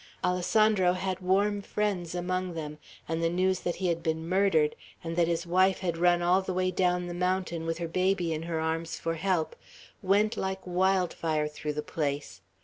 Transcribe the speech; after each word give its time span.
Alessandro 0.23 0.93
had 0.93 1.19
warm 1.19 1.61
friends 1.61 2.15
among 2.15 2.55
them, 2.55 2.79
and 3.07 3.21
the 3.21 3.29
news 3.29 3.59
that 3.59 3.75
he 3.75 3.85
had 3.85 4.01
been 4.01 4.27
murdered, 4.27 4.75
and 5.03 5.15
that 5.15 5.27
his 5.27 5.45
wife 5.45 5.77
had 5.81 5.95
run 5.95 6.23
all 6.23 6.41
the 6.41 6.55
way 6.55 6.71
down 6.71 7.05
the 7.05 7.13
mountain, 7.13 7.67
with 7.67 7.77
her 7.77 7.87
baby 7.87 8.33
in 8.33 8.41
her 8.41 8.59
arms, 8.59 8.97
for 8.97 9.13
help, 9.13 9.55
went 10.01 10.35
like 10.35 10.65
wild 10.65 11.13
fire 11.13 11.47
through 11.47 11.73
the 11.73 11.83
place. 11.83 12.41